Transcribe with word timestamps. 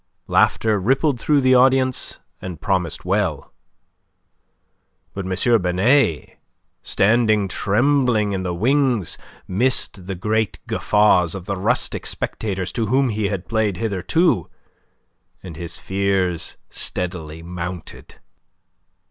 Laughter 0.25 0.79
rippled 0.79 1.19
through 1.19 1.39
the 1.41 1.53
audience 1.53 2.17
and 2.41 2.59
promised 2.59 3.05
well. 3.05 3.53
But 5.13 5.27
M. 5.31 5.61
Binet, 5.61 6.39
standing 6.81 7.47
trembling 7.47 8.31
in 8.33 8.41
the 8.41 8.51
wings, 8.55 9.19
missed 9.47 10.07
the 10.07 10.15
great 10.15 10.57
guffaws 10.65 11.35
of 11.35 11.45
the 11.45 11.55
rustic 11.55 12.07
spectators 12.07 12.71
to 12.71 12.87
whom 12.87 13.09
they 13.09 13.27
had 13.27 13.47
played 13.47 13.77
hitherto, 13.77 14.49
and 15.43 15.55
his 15.55 15.77
fears 15.77 16.57
steadily 16.71 17.43
mounted. 17.43 18.15